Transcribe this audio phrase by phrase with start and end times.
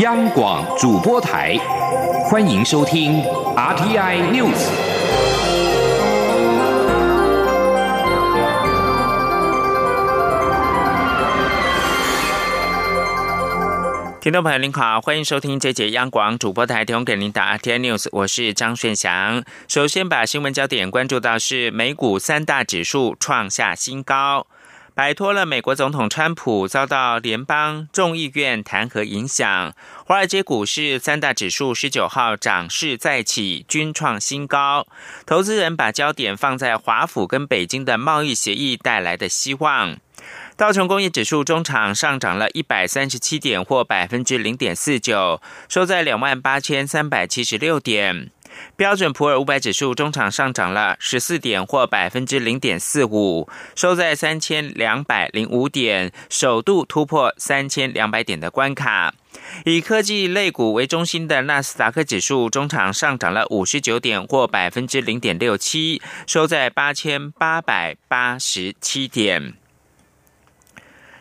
[0.00, 1.58] 央广主播台，
[2.24, 3.22] 欢迎收听
[3.54, 4.70] RTI News。
[14.22, 19.44] 听众朋友您好，欢迎收听这节央广主播台提供给您的 RTI News，我是张炫祥。
[19.68, 24.46] 首先把新闻焦点关注到是美股三大指数创下新高。
[25.00, 29.74] 摆脱了美国总统川普遭到联邦众议院弹劾影响，
[30.04, 34.86] 华尔街股市三大指数十九号涨势再起，均创新高。
[35.24, 39.96] 投资人把焦点放在华府跟北京的贸易协议带来的希望。
[40.58, 48.30] 道琼工业指数中场上涨了一百三十七点，或百分之零点四九，收在两万八千三百七十六点。
[48.76, 59.14] 标准普尔五百指数中场上涨了十四点，或百分之零点四五，收在三千两百零五点，首度突破三千两百点的关卡。
[59.64, 69.54] 以科技类股为中心的纳斯达克指数中场上涨了五十九点，或百分之零点六七，收在八千八百八十七点。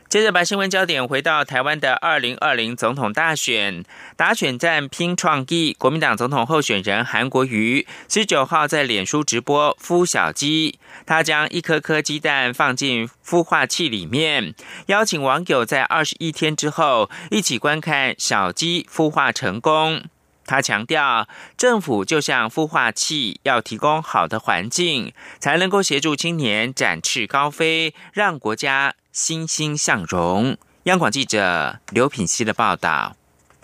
[0.10, 3.84] 接着把新闻焦点回到台湾的二零二零总统大选，
[4.18, 5.76] 打选战拼创意。
[5.78, 14.56] 国民党总统候选人韩国瑜十九号在脸书直播孵小鸡，他将一颗颗鸡蛋放进孵化器里面，
[14.88, 20.02] 邀请网友在二十一天之后一起观看小鸡孵化成功。
[20.50, 28.96] 他强调，政府就像孵化器，要提供好的环境，才能够协助青年展翅高飞，让国家。
[29.12, 30.56] 欣欣向荣。
[30.84, 33.16] 央广记者刘品希的报道：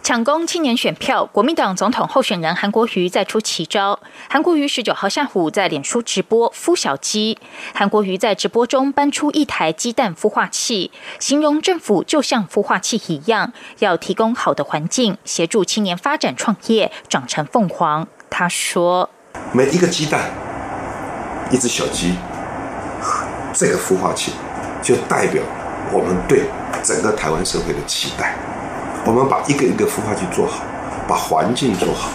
[0.06, 4.00] 抢攻青年选票，国民党总统候选人韩国瑜再出奇招。
[4.30, 7.39] 韩国瑜十九号下午在脸书直播孵小鸡。
[7.73, 18.08] 韩国瑜在直播中搬出一台鸡蛋孵化器，形容政府就像孵化器一样，要提供好的环境，协助青年发展创业，长成凤凰。
[18.30, 19.09] 他说
[19.52, 20.30] ：“每一个鸡蛋，
[21.50, 22.14] 一只小鸡，
[23.55, 24.33] 这个孵化器。”
[24.86, 25.42] 就代表
[25.92, 26.43] 我们对
[26.83, 28.36] 整个台湾社会的期待。
[29.05, 30.64] 我们把一个一个孵化器做好，
[31.08, 32.10] 把环境做好，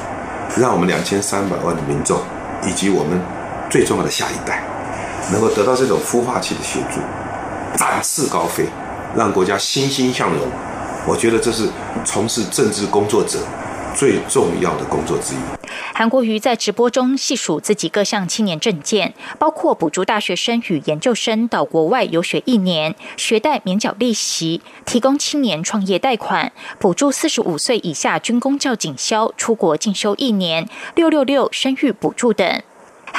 [0.56, 2.18] 让我们两千三百万的民众
[2.66, 3.20] 以及我们
[3.70, 4.64] 最重要的下一代，
[5.30, 6.98] 能够得到这种孵化器的协助，
[7.78, 8.66] 展翅高飞，
[9.16, 10.48] 让国家欣欣向荣。
[11.06, 11.68] 我觉得这是
[12.04, 13.38] 从事政治工作者
[13.94, 15.38] 最重要的工作之一。
[15.94, 32.62] 韩国瑜在直播中细数自己各项青年证件，包括补助大学生与研究生到国外游学一年，学贷免缴利息，提供青年创业贷款，补助四十五岁以下军工教警校出国进修一年，六六六生育补助等。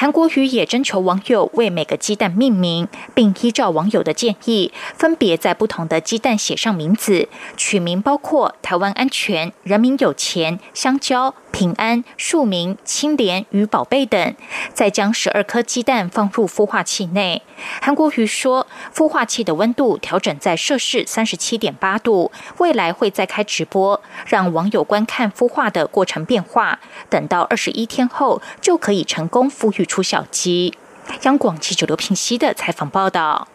[0.02, 11.36] 韩国瑜也征求网友为每个鸡蛋命名，并依照网友的建议，分别在不同的鸡蛋写上名字，取名包括“台湾安全”“人民有钱”“香蕉”。
[11.52, 14.34] 平安、庶民、清廉与宝贝等，
[14.74, 17.42] 再将十二颗鸡蛋放入孵化器内。
[17.82, 26.80] 韩国瑜说，孵化器的温度调整在摄氏三十七点八度，未来会再开直播，让网友观看孵化的过程变化。
[27.10, 30.74] 等到二十一天后，就可以成功孵育出小鸡。
[31.24, 33.50] 央广记者刘平熙的采访报道。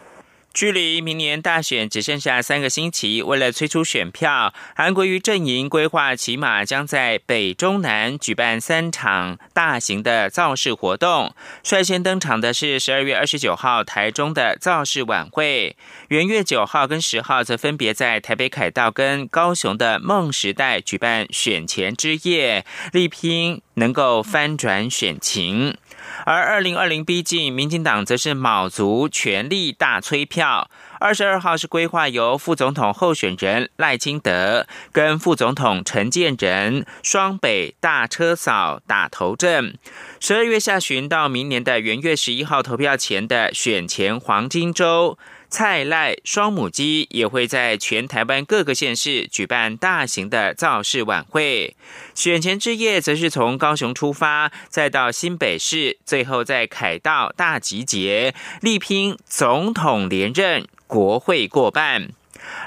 [0.53, 11.33] 距离明年大选只剩下三个星期，为了催出选票，韩国瑜阵营规划起码将在北中南举办三场大型的造势活动。
[11.63, 15.75] 率先登场的是十二月二十九号台中的造势晚会，
[16.09, 25.77] 元月九号跟十号则分别在台北凯道跟高雄的梦时代举办选前之夜，力拼能够翻转选情。
[26.25, 30.69] 而二零二零逼近，民进党则是卯足全力大催票。
[30.99, 39.77] 二十二号是规划由副总统候选人赖清德跟副总统陈建仁双北大车扫打头阵。
[40.19, 45.17] 十二月下旬到明年的元月十一号投票前的选前黄金周。
[45.49, 51.75] 蔡赖双母鸡也会在全台湾各个县市举办大型的造势晚会。
[52.13, 62.09] 选前之夜，则是从高雄出发，再到新北市，最后在凯道大集结，力拼总统连任，国会过半。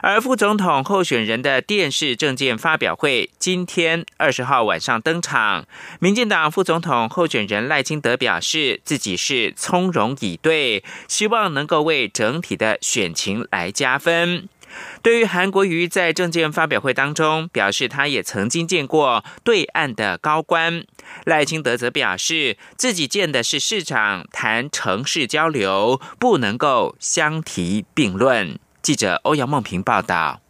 [0.03, 5.67] 而副总统候选人的电视政见发表会今天二十号晚上登场。
[5.99, 14.49] 民进党副总统候选人赖清德表示，自己是从容以对，希望能够为整体的选情来加分。
[15.03, 20.85] 对于韩国瑜在政见发表会当中表示，他也曾经见过对岸的高官，
[21.25, 28.61] 赖清德则表示自己见的是市长，谈城市交流不能够相提并论。
[28.83, 30.41] 记者欧阳梦平报道。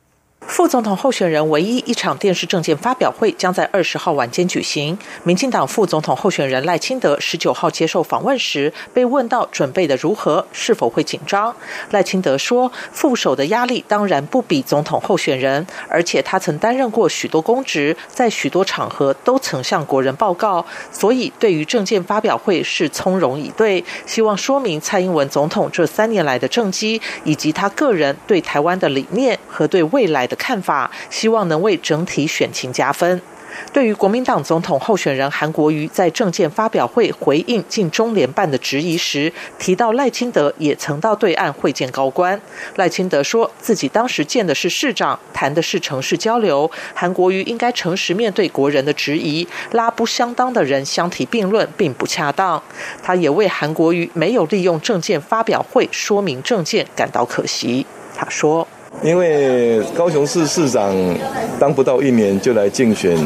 [0.47, 4.99] 副总统候选人唯一一场电视政见发表会将在二十号晚间举行。
[5.23, 11.55] 民进党副总统候选人赖清德十九号接受访问时，被问到准备的如何，是否会紧张？
[11.91, 23.85] 赖清德说，副手的压力当然不比总统候选人，而且他曾担任过许多公职，在许多场合都曾向国人报告，所以对于政见发表会是从容以对。
[24.07, 30.61] 希望说明蔡英文总统这三年来的政绩，以及他个人对台湾的理念和对未来的看。
[30.61, 33.21] 法，希望能为整体选情加分。
[33.73, 42.41] 对于国民党总统候选人韩国瑜在政见发表会回应进中联办的质疑时，提到赖清德也曾到对岸会见高官。
[42.77, 46.71] 赖清德说自己当时见的是市长，谈的是城市交流。
[46.95, 52.63] 韩国瑜应该诚实面对国人的质疑，拉不相当的人相提并论并不恰当。
[53.03, 57.85] 他也为韩国瑜没有利用政见发表会说明政见感到可惜。
[58.15, 58.67] 他说。
[59.03, 60.95] 因为高雄市市长
[61.59, 63.17] 当不到一年就来竞选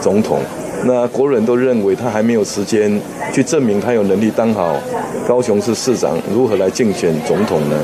[0.00, 0.38] 总统，
[0.84, 3.00] 那国人都认为他还没有时间
[3.32, 4.76] 去证明他有能力当好
[5.26, 7.76] 高雄市市长，如何来竞选总统呢？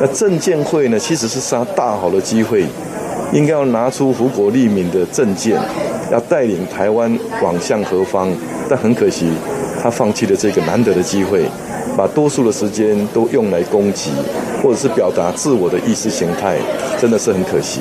[0.00, 2.64] 那政见会呢，其实是他大好的机会，
[3.32, 5.60] 应该要拿出福国利民的政见，
[6.10, 8.30] 要带领台湾往向何方？
[8.70, 9.30] 但很可惜，
[9.82, 11.44] 他放弃了这个难得的机会。
[11.96, 14.10] 把多数的时间都用来攻击，
[14.62, 16.58] 或者是表达自我的意识形态，
[17.00, 17.80] 真的是很可惜。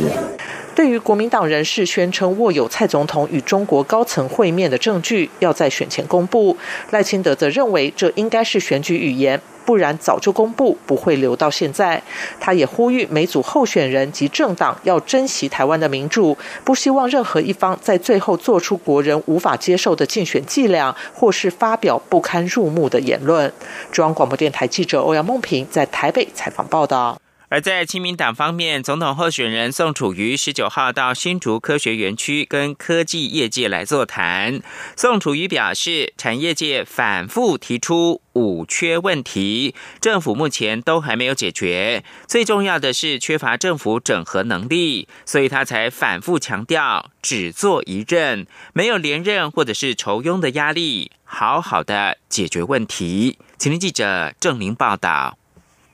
[0.78, 6.56] 对于国民党人士宣称握有蔡总统与中国高层会面的证据，要在选前公布，
[6.92, 9.42] 赖清德则认为这应该是选举语言。
[9.66, 12.00] 不然早就公布，不会留到现在。
[12.40, 23.52] 他也呼吁每组候选人及政党要珍惜台湾的民主，不希望任何一方在最后做出国人无法接受的竞选伎俩，或是发表不堪入目的言论。
[23.92, 27.20] 中央广播电台记者欧阳梦平在台北采访报道。
[27.50, 34.62] 而在亲民党方面，总统候选人宋楚瑜十九号到新竹科学园区跟科技业界来座谈。
[34.98, 42.04] 宋楚瑜表示，产业界反复提出五缺问题，政府目前都还没有解决。
[42.28, 53.38] 最重要的是缺乏政府整合能力，所以他才反复强调只做一任，没有连任或者是筹拥的压力，好好的解决问题。
[53.58, 55.38] 请听记者郑玲报道。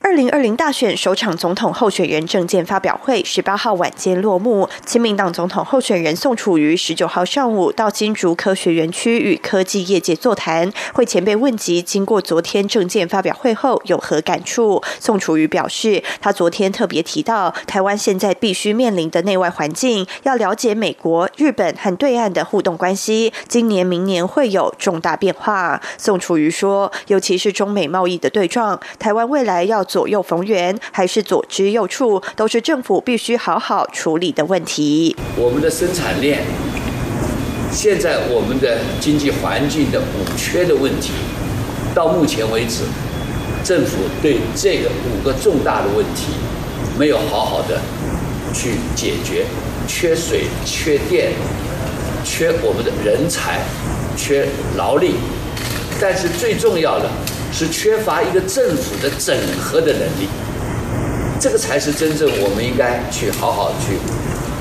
[0.04, 4.68] 二零二零大选首场总统候选人证件发表会十八号晚间落幕。
[4.84, 14.82] 亲民党总统候选人宋楚瑜十九号上午到新竹科学园区与科技业界座谈，会前被问及经过昨天证件发表会后有何感触。
[15.00, 25.80] 宋楚瑜表示，他昨天特别提到台湾现在必须面临的内外环境，要了解美国、日本和对岸的互动关系，今年、明年会有重大变化。
[25.96, 29.82] 宋楚瑜说，尤其是中美贸易的对撞，台湾未来要。
[29.94, 35.14] 左右逢源还是左支右绌，都是政府必须好好处理的问题。
[35.36, 36.42] 我们的生产链，
[37.70, 41.12] 现在我们的经济环境的五缺的问题，
[41.94, 42.82] 到目前为止，
[43.62, 46.32] 政府对这个五个重大的问题
[46.98, 47.80] 没有好好的
[48.52, 49.46] 去解决：
[49.86, 51.30] 缺水、缺电、
[52.24, 53.60] 缺我们的人才、
[54.16, 55.14] 缺劳力。
[56.00, 57.08] 但是最重要的。
[57.56, 60.28] 是缺乏一个政府的整合的能力，
[61.38, 63.96] 这个才是真正我们应该去好好去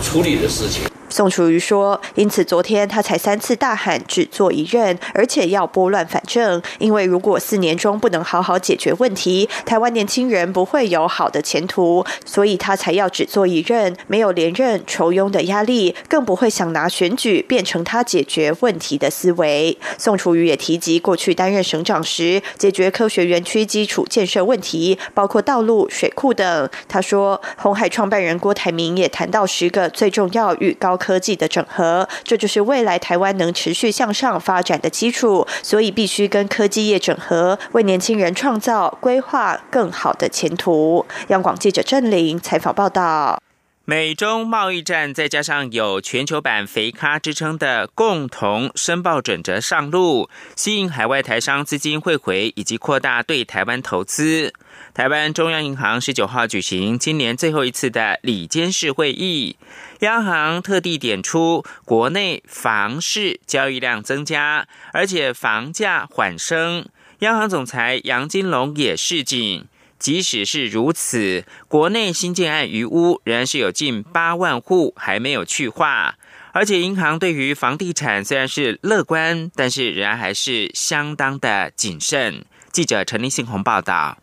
[0.08, 0.93] 处理的事情。
[1.14, 6.60] 宋楚瑜说：“因此，昨天他才三次大喊只做一任，而且要拨乱反正。
[6.80, 12.04] 因为如果四年中不能好好解决问题，台湾年轻人不会有好的前途。
[12.26, 26.68] 所以他才要只做一任，没有连任愁拥的压力，更不会想拿选举变成他解决问题的思维。”宋楚瑜也提及过去担任省长时，解决科学园区基础建设问题，包括道路、水库等。
[26.88, 35.46] 他说：“红海创办人郭台铭也谈到十个最重要与高。”科技的整合，这就是未来台湾能持续向上发展的基础。
[35.62, 41.06] 所以必须跟科技业整合，为年轻人创造规划更好的前途。
[41.28, 43.38] 央广记者郑玲采访报道。
[43.86, 54.54] 美中贸易战，再加上有全球版“肥咖”之称的共同申报准则上路，吸引海外台商资金汇回，以及扩大对台湾投资。
[54.94, 59.58] 台湾中央银行十九号举行今年最后一次的里监事会议，
[60.00, 66.86] 央行特地点出，国内房市交易量增加，而且房价缓升。
[67.20, 69.66] 央行总裁杨金龙也示警，
[70.04, 76.16] 即使是如此，国内新建案余屋仍然是有近八万户还没有去化，
[76.52, 82.44] 而且银行对于房地产虽然是乐观，但是仍然还是相当的谨慎。
[82.74, 84.18] 记者陈立信宏报道。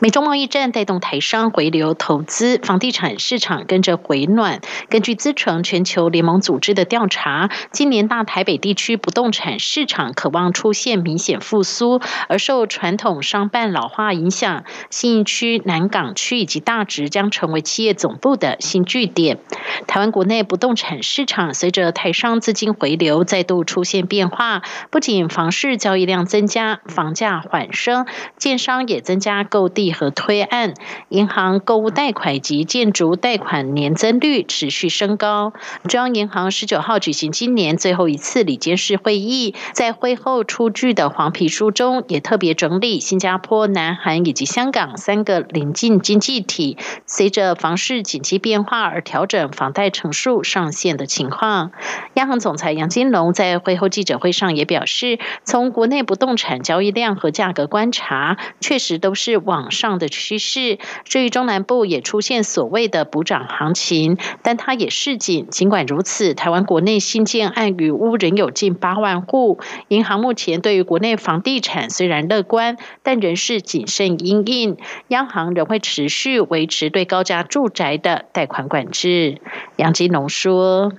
[0.00, 4.60] 美中贸易战带动台商回流投资，房地产市场跟着回暖。
[4.88, 19.38] 根据资诚全球联盟组织的调查，今年大台北地区不动产市场渴望出现明显复苏，而受传统商办老化影响，信义区、南港区以及大直将成为企业总部的新据点。
[19.86, 29.93] 台湾国内不动产市场随着台商资金回流再度出现变化，不仅房市交易量增加，房价缓升，建商也增加购地。
[29.94, 30.74] 和推案，
[31.08, 35.54] 银行购物贷款及建筑贷款年增率持续升高。
[35.88, 51.70] 中央银行十九号举行今年最后一次理监事会议，在会后出具的黄皮书中，也特别整理新加坡、南韩以及香港三个邻近经济体随着房市景气变化而调整房贷成数上限的情况。
[52.14, 59.70] 央行总裁杨金龙在会后记者会上也表示，从国内不动产交易量和价格观察，确实都是往。
[59.74, 65.46] 上的趋势，至于中南部也出现所谓的补涨行情，但它也示警。
[65.50, 69.58] 尽管如此，台湾国内新建案与屋仍有近八万户。
[69.88, 74.78] 银行目前对于国内房地产虽然乐观，但仍是谨慎应应。
[75.08, 79.40] 央行仍会持续维持对高价住宅的贷款管制。
[79.76, 80.92] 杨金龙说：“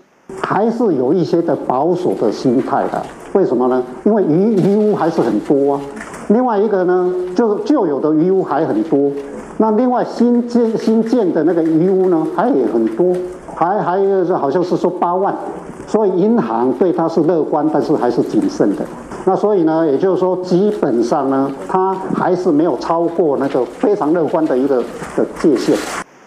[0.43, 3.83] 还是有一些的保守的心态的，为什么呢？
[4.03, 5.81] 因为余余屋还是很多啊。”
[6.29, 9.11] 另外一个呢，就是旧有的余屋还很多，
[9.57, 13.13] 那另外新建新建的那个余屋呢，还也很多，
[13.55, 15.35] 还还有是好像是说八万，
[15.85, 18.83] 所以银行对它是乐观，但是还是谨慎的。
[19.27, 24.83] 那所以呢，也就是说，基本上呢，它还是没有超过那个非常乐观的一个
[25.15, 25.75] 的界限。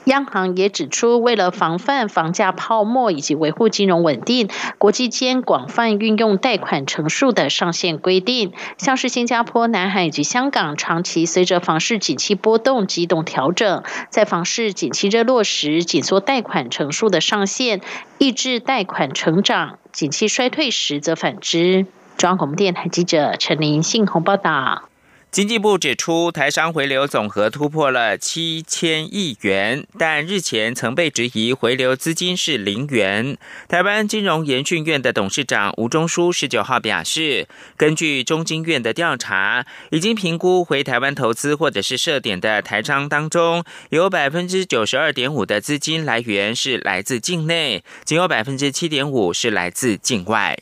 [0.09, 4.49] 央行也指出，为了防范房价泡沫以及维护金融稳定，
[4.79, 17.83] 国际间广泛运用贷款成数的上限规定，像是新加坡、南海以及香港，长期随着房市景气波动机动调整，在房市景气热落时紧缩贷款成数的上限，
[18.17, 21.85] 抑制贷款成长；景气衰退时则反之。
[22.17, 24.88] 中央广播电台记者陈林信鸿报道。
[25.31, 33.37] 经济部指出，台商回流总和突破了七千亿元，但日前曾被质疑回流资金是零元。
[33.69, 50.59] 台湾金融研训院的董事长吴中书十九号表示，根据中金院的调查，已经评估回台湾投资或者是设点的台商当中，有百分之九十二点五的资金来源是来自境内，仅有百分之七点五是来自境外。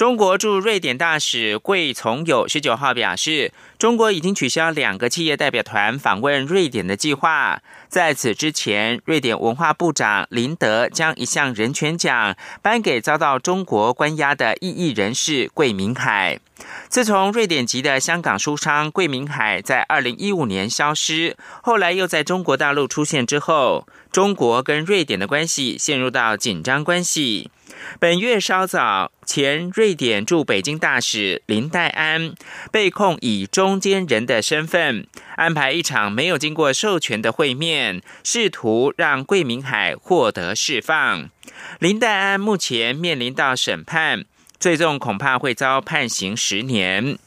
[0.00, 7.60] 中国驻瑞典大使桂从友十九号表示，中国已经取消两个企业代表团访问瑞典的计划。
[7.86, 16.40] 在此之前，瑞典文化部长林德将一项人权奖颁给遭到中国关押的异议人士桂明海。
[16.88, 27.50] 自从瑞典籍的香港书商桂明海在二零一五年消失，后来又在中国大陆出现之后，中国跟瑞典的关系陷入到紧张关系。
[27.98, 32.34] 本月稍早，前瑞典驻北京大使林黛安
[32.70, 41.30] 被控以中间人的身份安排一场没有经过授权的会面，试图让桂明海获得释放。
[41.78, 44.24] 林黛安目前面临到审判，
[44.58, 47.18] 最终恐怕会遭判刑十年。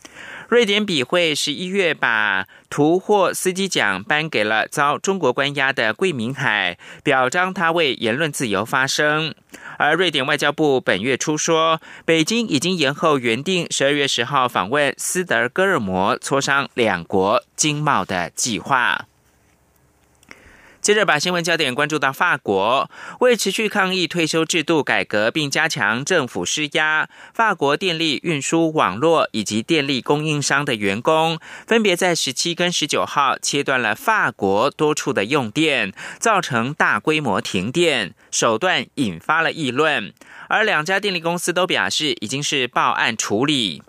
[0.50, 9.34] 瑞典笔会十一月把图霍斯基奖颁给了遭中国关押的桂明海，表彰他为言论自由发声。
[9.78, 19.06] 而瑞典外交部本月初说，北京已经延后原定十二月十号访问斯德哥尔摩，磋商两国经贸的计划。
[20.84, 40.14] 接着把新闻焦点关注到法国，为持续抗议退休制度改革并加强政府施压，法国电力运输网络以及电力供应商的员工分别在十七跟十九号切断了法国多处的用电，造成大规模停电，手段引发了议论。
[40.50, 43.82] 而两家电力公司都表示已经是报案处理。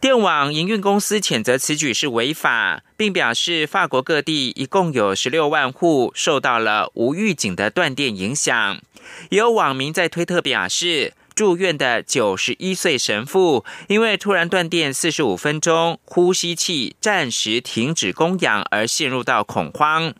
[0.00, 8.80] 电网营运公司谴责此举是违法，并表示法国各地一共有十六万户受到了无预警的断电影响。
[9.28, 20.14] 有网民在推特表示，住院的九十一岁神父因为突然断电四十五分钟，呼吸器暂时停止供氧而陷入到恐慌。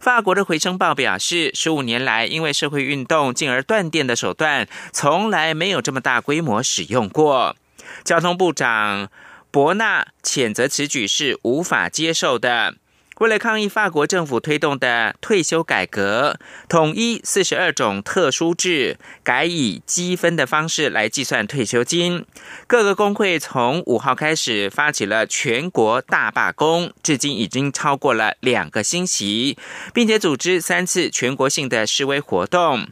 [0.00, 7.54] 法国的回声报表示，十五年来因为社会运动进而断电的手段，从来没有这么大规模使用过。
[8.04, 9.10] 交通部长
[9.50, 12.74] 伯纳谴责此举是无法接受的。
[13.18, 22.24] 为了抗议法国政府推动的退休改革，统一四十二种特殊制，改以积分的方式来计算退休金。
[22.68, 29.58] 各个工会从五号开始发起了全国大罢工，至今已经超过了两个星期，
[29.92, 32.86] 并且组织三次全国性的示威活动。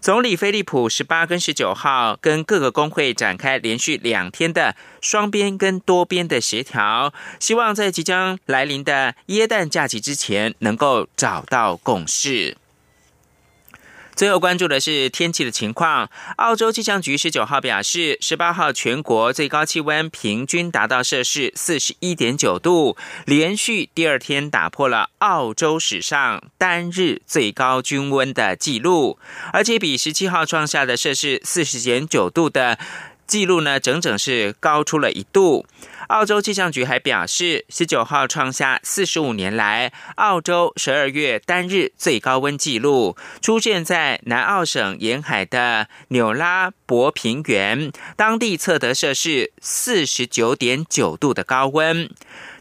[0.00, 12.56] 总理菲利普十八跟十九号跟各个工会展开连续两天的双边跟多边的协调，希望在即将来临的耶诞假期之前能够找到共识。
[14.20, 16.10] 最后关注的是天气的情况。
[16.36, 29.18] 澳洲气象局十九号表示，十八号全国最高气温平均达到摄氏四十一点九度，连续第二天打破了澳洲史上单日最高均温的记录，
[29.54, 32.78] 而且比十七号创下的摄氏四十点九度的
[33.30, 35.64] 记录呢，整整是高出了一度。
[36.08, 52.10] 澳洲气象局还表示，十九号创下四十五年来澳洲十二月单日最高温纪录，出现在南澳省沿海的纽拉伯平原，当地测得摄氏四十九点九度的高温。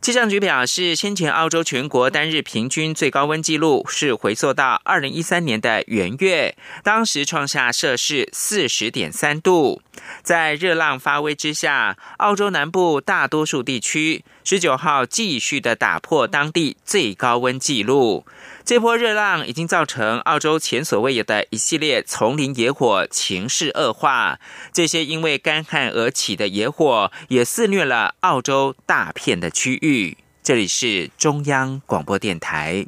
[0.01, 9.81] 气象局表示，先前澳洲全国单日平均最高温纪录是回溯到二零一三年的元月，当时创下摄氏四十点三度。
[10.23, 18.25] 在热浪发威之下，澳洲南部大多数地区十九号继续的打破当地最高温纪录。
[18.69, 24.37] 这波热浪已经造成澳洲前所未有的一系列丛林野火情势恶化。
[24.71, 30.19] 这些因为干旱而起的野火，也肆虐了澳洲大片的区域。
[30.43, 32.85] 这里是中央广播电台。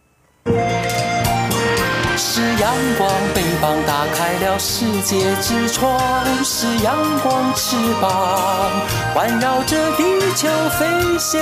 [2.16, 6.00] 是阳光，翅膀打开了世界之窗；
[6.44, 8.70] 是阳光，翅膀
[9.16, 10.04] 环绕着地
[10.36, 10.48] 球
[10.78, 11.42] 飞翔。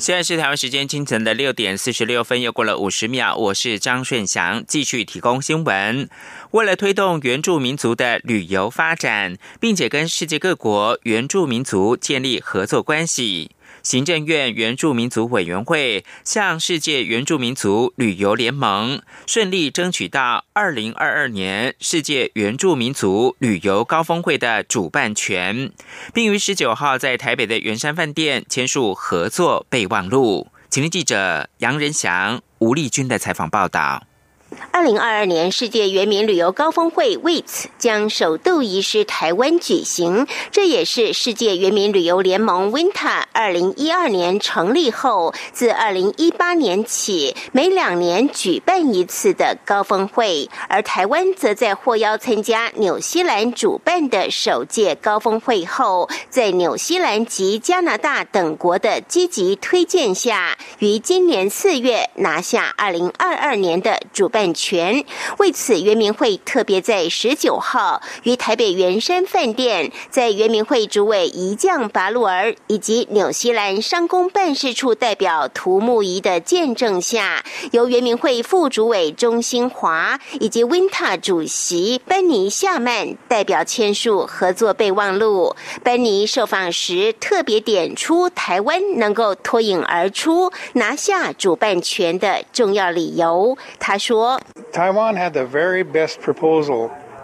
[0.00, 3.34] 现在是台湾时间清晨的六点四十六分，又过了五十秒。
[3.34, 6.08] 我是张顺祥，继续提供新闻。
[6.52, 13.50] 为了推动原住民族的旅游发展，并且跟世界各国原住民族建立合作关系。
[13.82, 25.72] 行政院原住民族委员会向世界原住民族旅游联盟顺利争取到二零二二年世界原住民族旅游高峰会的主办权，
[26.12, 30.48] 并于十九号在台北的圆山饭店签署合作备忘录。
[30.70, 34.04] 请听记者杨仁祥、吴丽君的采访报道。
[34.70, 50.48] 二零二二年世界原民旅游高峰会为此将首度移师台湾举行，这也是世界原民旅游联盟 （WINTA） 二零一二年成立后，自二零一八年起每两年举办一次的高峰会。
[50.68, 64.47] 而台湾则在获邀参加纽西兰主办的首届高峰会后，在纽西兰及加拿大等国的积极推荐下，于今年四月拿下二零二二年的主办。
[64.54, 65.04] 权
[65.38, 85.56] 为此，圆明会特别在十九号于台北圆山饭店，在圆明会主委一将拔路儿以及纽西兰商工办事处代表涂木仪的见证下，由圆明会副主委钟兴华以及 Winta 主席班尼夏曼代表签署合作备忘录。
[85.82, 93.56] 班尼受访时特别点出台湾能够脱颖而出拿下主办权的重要理由。
[93.78, 94.27] 他说。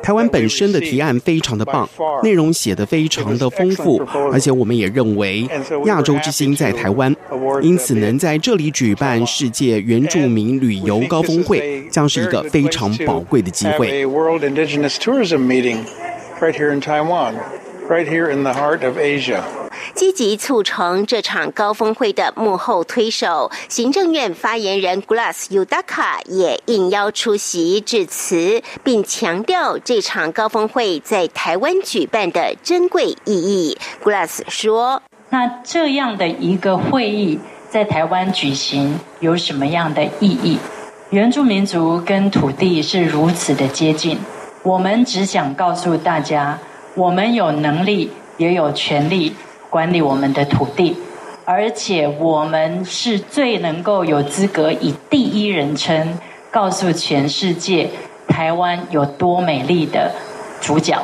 [0.03, 1.88] 台湾本身的提案非常的棒，
[2.23, 5.49] 内容写得非常的丰富，而且我们也认为
[5.87, 7.14] 亚洲之星在台湾，
[7.62, 14.05] 因此能在这里举办世界原住民旅游高峰会，将是一个非常宝贵的机会。
[19.94, 33.78] 积极促成这场高峰会的幕后推手，行政院发言人 Glass Udaka 也应邀出席致辞，并强调这场高峰会在台湾举办的珍贵意义。
[34.02, 37.38] Glass 说：“那这样的一个会议
[37.70, 40.59] 在台湾举行有什么样的意义？
[41.11, 44.18] 原住民族跟土地是如此的接近，
[44.64, 46.59] 我们只想告诉大家，
[46.96, 49.37] 我们有能力，也有权利。”
[49.75, 50.97] 管理我们的土地，
[51.45, 56.17] 而且我们是最能够有资格以第一人称
[56.49, 57.91] 告诉全世界
[58.29, 60.13] 台湾有多美丽的
[60.61, 60.97] 主角。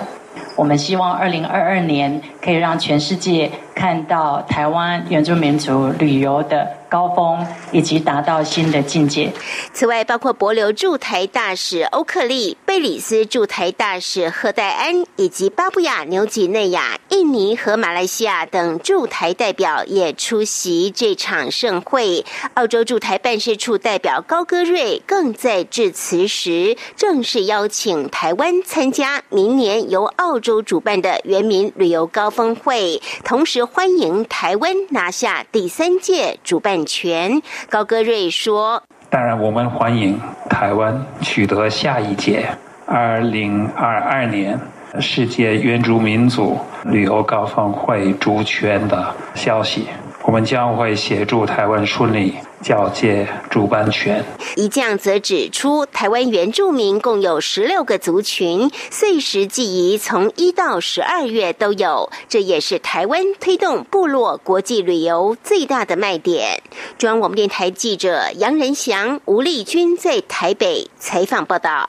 [0.57, 6.69] 我们希望二零二二年可以让全世界看到台湾原住民族旅游的。
[6.91, 9.31] 高峰以及达到新的境界。
[9.73, 22.25] 此外，包括博流驻台大使欧克利、贝里斯驻台大使赫戴安，以及巴布亚、纽几内亚、印尼和马来西亚等驻台代表也出席这场盛会。
[22.55, 36.81] 澳洲驻台办事处代表高戈瑞更在致辞时正式邀请台湾参加明年由澳洲主办的原民旅游高峰会，同时欢迎台湾拿下第三届主办。
[36.87, 42.49] 权高歌瑞说：“当然，我们欢迎台湾取得下一届
[42.87, 44.59] 二零二二年
[44.99, 49.89] 世界原住民族旅游高峰会主权的消息。
[50.23, 54.25] 我们将会协助台湾顺利。”交接主办权。
[54.57, 66.63] 一将则指出，台湾原住民共有十六个族群，岁时祭仪从一到十二月都有，这也是台湾推动部落国际旅游最大的卖点。
[66.99, 71.87] 中央广播电台记者杨仁祥、吴丽君在台北采访报道。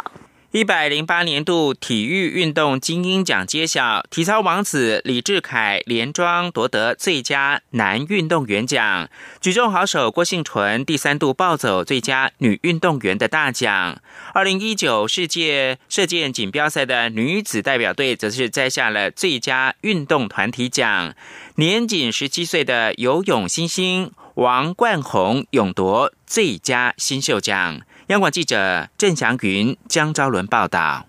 [0.51, 9.09] 一百零八年度体育运动精英奖揭晓，体操王子李志凯连庄夺得最佳男运动员奖，
[9.39, 14.01] 举重好手郭幸纯第三度暴走最佳女运动员的大奖。
[14.33, 21.15] 二零一九世界射箭锦标赛的女子代表队则是摘下了最佳运动团体奖，
[21.55, 27.79] 年仅十七岁的游泳新星王冠宏勇夺最佳新秀奖。
[28.12, 31.06] 央广记者郑祥云、江昭伦报道。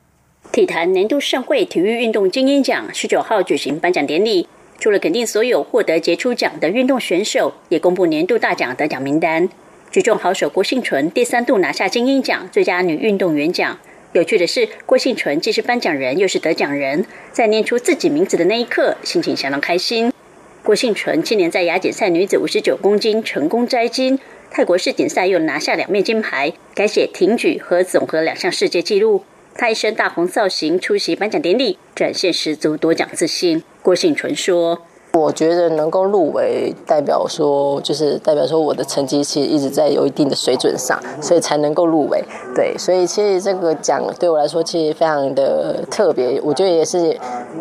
[0.52, 4.46] 体坛年度盛会体育运动精英奖十九号举行颁奖典礼，
[4.78, 9.48] 除了肯定所有获得杰出奖的运动选手，也公布年度大奖得奖名单。
[9.90, 13.76] 举重好手郭幸纯第三度拿下精英奖最佳女运动员奖。
[14.12, 20.12] 有趣的是，郭幸纯既是颁奖人，又是得奖人，在念出自己名字的那一刻，心情相当开心。
[20.62, 24.20] 郭幸纯今年在亚锦赛女子五十九公斤成功摘金。
[24.54, 29.24] 泰国世锦赛又拿下两面金牌，改写挺举和总和两项世界纪录。
[29.54, 33.62] 他一身大红造型出席颁奖典礼，展现十足夺奖自信。
[33.80, 34.86] 郭信纯说。
[35.14, 42.24] 我觉得能够入围，代表说就是代表说我的成绩其实一直在有一定的水准上，所以才能够入围。
[42.54, 47.14] 对，所以其实这个奖对我来说其实非常的特别，我觉得也是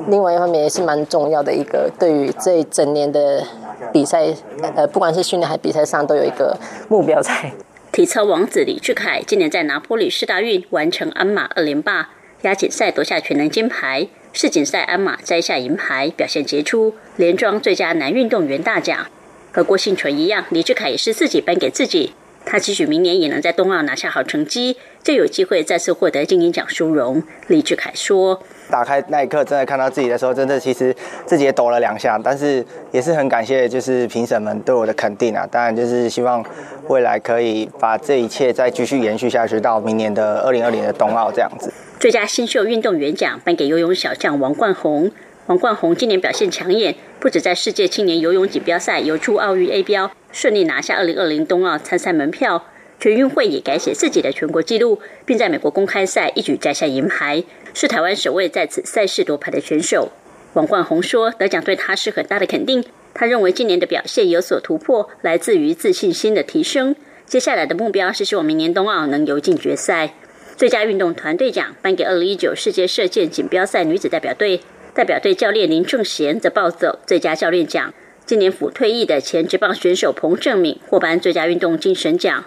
[0.07, 3.43] 另外一方面也是蛮重要的一个，对于这一整年的
[3.91, 4.33] 比赛，
[4.75, 7.51] 呃，不管是训练还是比赛上都有一个目标在。
[7.91, 12.11] 体操王子李志凯今年在拿坡里世大运完成鞍马二连霸，
[12.43, 14.07] 亚锦赛夺下全能金牌。
[14.33, 19.07] 世锦赛鞍马摘下银牌，表现杰出，连庄最佳男运动员大奖。
[19.51, 22.13] 和郭幸纯一样，李志凯也是自己颁给自己。
[22.43, 27.21] 他期许明年也能在冬奥拿下好成绩，就有机会再次获得金银奖殊荣。
[27.47, 30.93] 李志凯说：“打开那一刻，真的看到自己的时候，真的其实
[31.25, 35.47] 自己也抖了两下，但是也是很感谢，就是评审们对我的肯定啊。
[35.49, 36.43] 当然，就是希望
[36.88, 45.12] 未来可以把这一切再继续延续下去，到明年的二零二零的冬奥这样子。”最佳新秀运动员奖颁给游泳小将王冠宏。
[45.47, 52.65] 王冠宏今年表现抢眼，不止在世界青年游泳锦标赛游出奥运 A 标，顺利拿下2020冬奥参赛门票。
[52.99, 57.43] 全运会也改写自己的全国纪录，并在美国公开赛一举摘下银牌，
[57.75, 60.12] 是台湾首位在此赛事夺牌的选手。
[60.53, 62.84] 王冠宏说：“得奖对他是很大的肯定。
[63.13, 66.95] 他认为今年的表现有所突破，来自于自信心的提升。
[67.27, 70.15] 接下来的目标是希望明年冬奥能游进决赛。”
[70.57, 74.62] 最佳运动团队奖颁给二零一九世界射箭锦标赛女子代表队，
[74.93, 77.93] 代表队教练林正贤则抱走最佳教练奖。
[78.25, 82.45] 今年甫退役的前职棒选手彭正敏获颁最佳运动精神奖。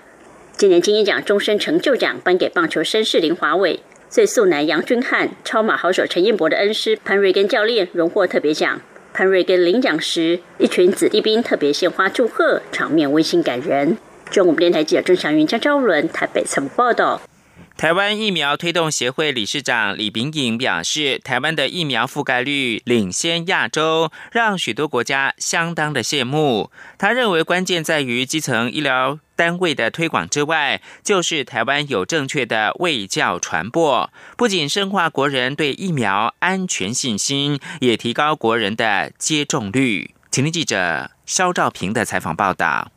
[0.57, 8.81] 今年金鹰奖终身成就奖颁给棒球绅士林华伟，最速男杨君汉、超马好手陈彦博的恩师潘瑞根教练荣获特别奖。
[9.13, 13.97] 潘瑞根领奖时，一群子弟兵特别献花祝贺，场面温馨感人。
[14.31, 17.21] 中国电台记者郑祥云、张昭伦台北采访报道。
[17.77, 26.71] 台湾疫苗推动协会理事长李秉颖表示，台湾的疫苗覆盖率领先亚洲，让许多国家相当的羡慕。
[26.97, 40.15] 他认为，关键在于基层医疗单位的推广之外，就是台湾有正确的卫教传播，不仅深化国人对疫苗安全信心，也提高国人的接种率。
[40.31, 42.94] 请听记者肖兆平的采访报道。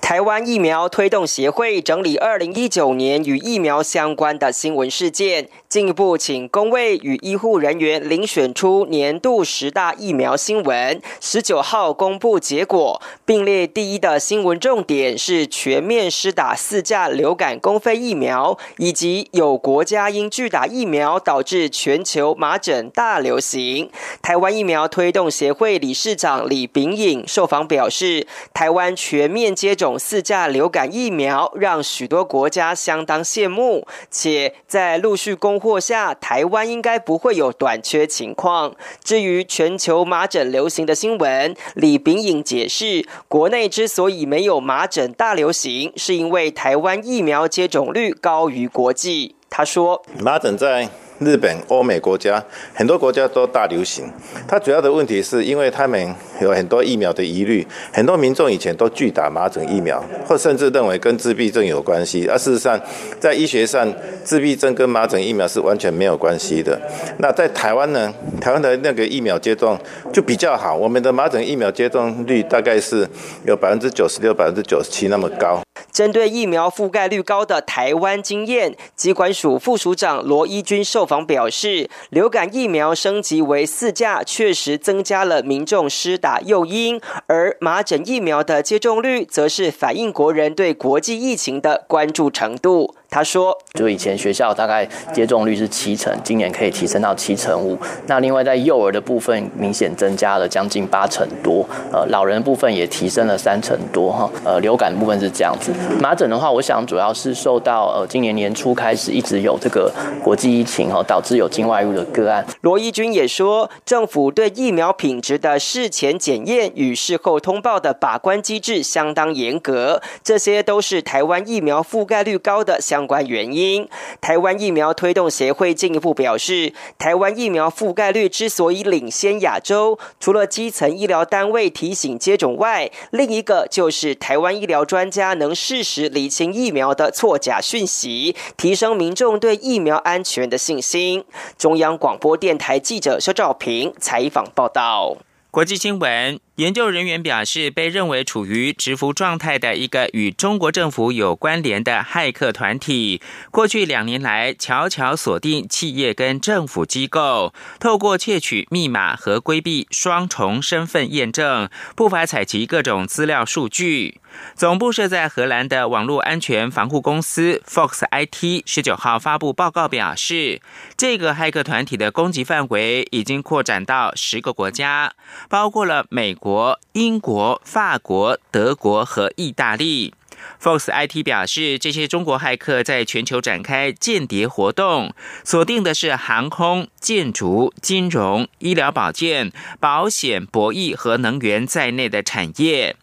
[0.00, 11.00] 台湾疫苗推动协会整理二零一九年与疫苗相关的新闻事件，进一步请工位与医护人员遴选出年度十大疫苗新闻。
[11.20, 23.90] 十九号公布结果，并列第一的新闻重点是全面施打四价流感公费疫苗，以及有国家因拒打疫苗导致全球麻疹大流行。
[24.20, 29.98] 台湾疫苗推动协会理事长李秉颖受访表示，台湾全面接种。
[29.98, 38.74] 四价流感疫苗让许多国家相当羡慕，且在陆续供货下，台湾应该不会有短缺情况。
[39.04, 49.34] 至于全球麻疹流行的新闻，李炳颖解释，国内之所以没有麻疹大流行，是因为台湾疫苗接种率高于国际。
[49.50, 50.88] 他说，麻疹在。
[51.20, 52.42] 日本、欧美国家
[52.74, 54.10] 很多国家都大流行，
[54.48, 62.26] 它主要的问题是因为他们有很多疫苗的疑虑，很多民众以前都拒打麻疹疫苗，或甚至认为跟自闭症有关系。
[62.26, 62.80] 而事实上，
[63.20, 63.86] 在医学上，
[64.24, 66.80] 自闭症跟麻疹疫苗是完全没有关系的。
[67.18, 68.12] 那在台湾呢？
[68.40, 69.78] 台湾的那个疫苗接种
[70.10, 73.06] 就比较好，我们的麻疹疫苗接种率大概是
[73.44, 75.60] 有百分之九十六、百分之九十七那么高。
[75.92, 92.94] 针对疫苗覆盖率高的台湾经验，疾管署副署长罗一军受访表示，流感疫苗升级为四价，确实增加了民众施打诱因；而麻疹疫苗的接种率，则是反映国人对国际疫情的关注程度。
[93.10, 97.76] 他说：“就以前学校大概接种率是七成，今年可以提升到七成五。
[98.06, 104.30] 那另外在幼儿的部分明显增加了将近八成多，呃，老人部分也提升了三成多哈。
[104.44, 105.72] 呃，流感部分是这样子。
[106.00, 109.92] 麻疹的话，我想主要是受到呃今年年初开始一直有这个
[110.22, 112.46] 国际疫情哈，导致有境外入的个案。
[112.60, 123.88] 罗义军也说，政府对疫苗品质的事前检验与事后通报的把关机制相当严格，这些都是台湾疫苗覆盖率高的相。”相关原因，
[124.20, 141.24] 台湾疫苗推动协会进一步表示，台湾疫苗覆盖率之所以领先亚洲，除了基层医疗单位提醒接种外，另一个就是台湾医疗专家能适时理清疫苗的错假讯息，提升民众对疫苗安全的信心。
[141.56, 145.16] 中央广播电台记者肖兆平采访报道。
[145.50, 146.49] 国际新闻。
[146.60, 164.20] 研究人员表示，被认为处于蛰伏状态的一个与中国政府有关联的骇客团体，过去两年来悄悄锁定企业跟政府机构，透过窃取密码和规避双重身份验证，不法采集各种资料数据。
[164.54, 170.60] 总部设在荷兰的网络安全防护公司 Fox IT 十九号发布报告表示，
[170.98, 175.14] 这个骇客团体的攻击范围已经扩展到十个国家，
[175.48, 176.49] 包括了美国。
[176.50, 180.12] 国、英国、法国、德国和意大利
[180.60, 192.96] ，Fox IT 表示，这些中国骇客在全球展开间谍活动，锁定的是航空、建筑、金融、医疗保健、保险、博弈和能源在内的产业。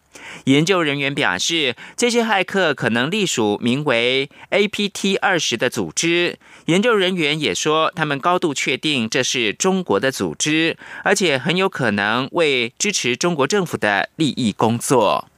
[0.44, 6.38] 研究人员表示，这些骇客可能隶属名为 APT 二十的组织。
[6.68, 15.30] 研究人员也说，他们高度确定这是中国的组织，而且很有可能为支持中国政府的利益工作。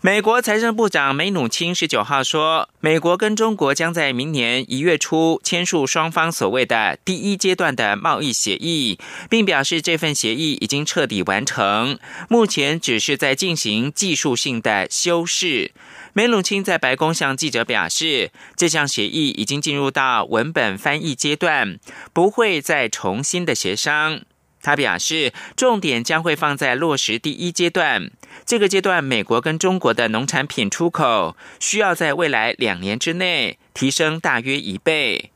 [0.00, 15.70] 美国财政部长梅努钦十九号说，美国跟中国将在明年一月初签署双方所谓的第一阶段的贸易协议，并表示这份协议已经彻底完成，目前只是在进行技术性的修饰。
[16.12, 21.78] 梅鲁钦在白宫向记者表示，这项协议已经进入到文本翻译阶段，
[22.12, 24.22] 不会再重新的协商。
[24.62, 28.10] 他表示，重点将会放在落实第一阶段。
[28.44, 35.30] 这个阶段，美国跟中国的农产品出口需要在未来两年之内提升大约一倍。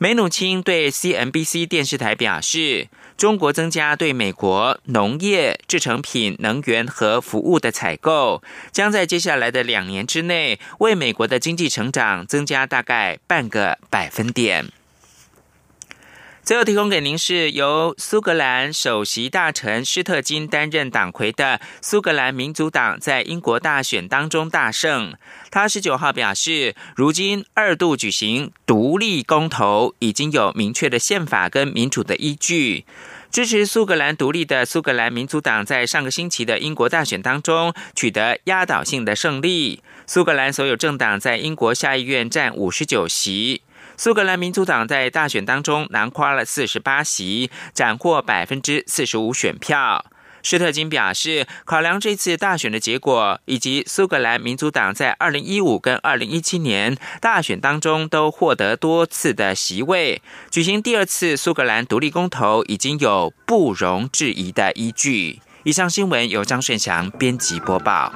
[0.00, 14.70] 梅努钦对 CNBC 电视台表示，中国增加对美国农业、制成品、能源和服务的采购，将在接下来的两年之内为美国的经济成长增加大概半个百分点。
[16.48, 25.14] 最后提供给您是由苏格兰首席大臣施特金担任党魁的苏格兰民族党在英国大选当中大胜。
[25.50, 32.86] 他十九号表示，如今二度举行独立公投已经有明确的宪法跟民主的依据。
[33.30, 39.82] 支持苏格兰独立的苏格兰民族党在上个星期的英国大选当中取得压倒性的胜利。
[40.06, 43.60] 苏格兰所有政党在英国下议院占五十九席。
[43.98, 50.06] 苏格兰民族党在大选当中囊括了四十八席，斩获百分之四十五选票。
[50.40, 65.40] 施特金表示，考量这次大选的结果，以及苏格兰民主党在二零一五跟二零一七年大选当中都获得多次的席位，举行第二次苏格兰独立公投已经有不容置疑的依据。
[65.64, 68.12] 以上新闻由张顺祥编辑播报。